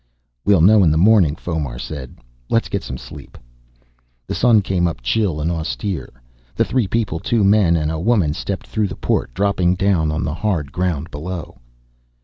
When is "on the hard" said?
10.11-10.71